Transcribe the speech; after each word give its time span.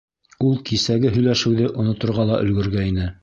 Ул 0.45 0.55
кисәге 0.69 1.11
һөйләшеүҙе 1.17 1.69
оноторға 1.83 2.27
ла 2.33 2.43
өлгөргәйне. 2.49 3.15